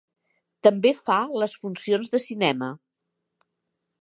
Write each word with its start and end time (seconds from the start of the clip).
També 0.67 0.93
fa 1.01 1.17
les 1.43 1.55
funcions 1.65 2.13
de 2.15 2.23
cinema. 2.27 2.71